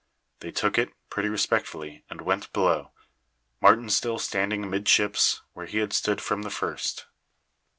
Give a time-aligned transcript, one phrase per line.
[0.39, 2.89] They took it, pretty respectfully, and went below,
[3.61, 7.05] Martin still standing amidships, where he had stood from the first.